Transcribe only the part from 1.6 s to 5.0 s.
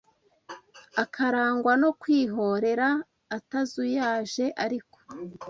no kwihōrera atazuyaje ariko